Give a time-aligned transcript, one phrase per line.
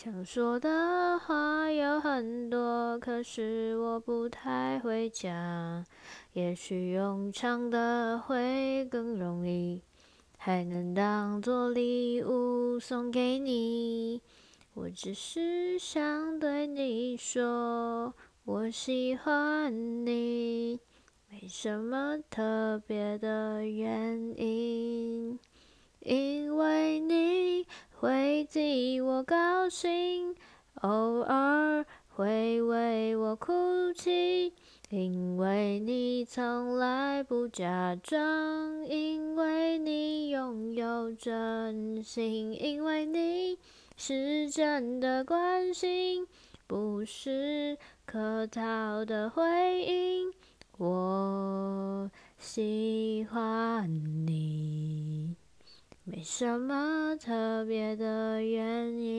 [0.00, 5.84] 想说的话有很多，可是我不太会讲。
[6.34, 9.82] 也许用唱的会更容易，
[10.36, 14.22] 还能当做礼物送给你。
[14.74, 20.78] 我只是想对你说，我喜欢你，
[21.28, 25.27] 没什么特别的原因，
[28.44, 30.34] 替我高兴，
[30.82, 34.52] 偶尔会为我哭泣，
[34.90, 43.58] 因为你从来不假装，因为你拥有真心，因为你
[43.96, 46.26] 是真的关心，
[46.66, 50.32] 不是客套的回应。
[50.78, 53.88] 我喜欢
[54.26, 54.37] 你。
[56.10, 59.17] 没什么特别的原因。